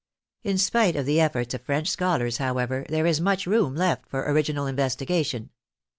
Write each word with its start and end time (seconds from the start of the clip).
In 0.41 0.57
spite 0.57 0.95
of 0.95 1.05
the 1.05 1.19
ef 1.21 1.33
forts 1.33 1.53
of 1.53 1.61
French 1.61 1.87
scholars, 1.87 2.37
however, 2.37 2.87
there 2.89 3.05
is 3.05 3.21
much 3.21 3.45
room 3.45 3.75
left 3.75 4.09
for 4.09 4.27
original 4.31 4.65
investigation. 4.65 5.51